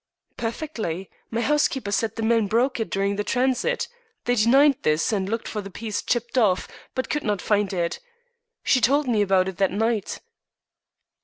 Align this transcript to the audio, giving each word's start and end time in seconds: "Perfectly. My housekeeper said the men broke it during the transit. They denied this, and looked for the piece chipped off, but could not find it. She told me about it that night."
"Perfectly. 0.35 1.11
My 1.29 1.41
housekeeper 1.41 1.91
said 1.91 2.15
the 2.15 2.23
men 2.23 2.47
broke 2.47 2.79
it 2.79 2.89
during 2.89 3.17
the 3.17 3.23
transit. 3.23 3.87
They 4.25 4.33
denied 4.33 4.81
this, 4.81 5.13
and 5.13 5.29
looked 5.29 5.47
for 5.47 5.61
the 5.61 5.69
piece 5.69 6.01
chipped 6.01 6.39
off, 6.39 6.67
but 6.95 7.07
could 7.07 7.23
not 7.23 7.39
find 7.39 7.71
it. 7.71 7.99
She 8.63 8.81
told 8.81 9.07
me 9.07 9.21
about 9.21 9.47
it 9.47 9.57
that 9.57 9.69
night." 9.69 10.19